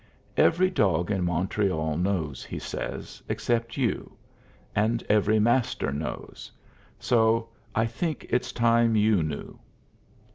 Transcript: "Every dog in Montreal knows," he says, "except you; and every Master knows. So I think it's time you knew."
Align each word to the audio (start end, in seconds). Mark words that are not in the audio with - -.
"Every 0.35 0.71
dog 0.71 1.11
in 1.11 1.23
Montreal 1.23 1.95
knows," 1.95 2.43
he 2.43 2.57
says, 2.57 3.21
"except 3.29 3.77
you; 3.77 4.17
and 4.75 5.03
every 5.07 5.37
Master 5.37 5.91
knows. 5.91 6.51
So 6.97 7.49
I 7.75 7.85
think 7.85 8.25
it's 8.31 8.51
time 8.51 8.95
you 8.95 9.21
knew." 9.21 9.59